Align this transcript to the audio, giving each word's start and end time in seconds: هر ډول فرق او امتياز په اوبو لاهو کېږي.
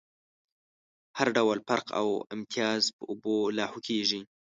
هر 1.17 1.27
ډول 1.37 1.57
فرق 1.67 1.87
او 1.99 2.07
امتياز 2.35 2.83
په 2.95 3.03
اوبو 3.11 3.35
لاهو 3.57 3.79
کېږي. 3.87 4.21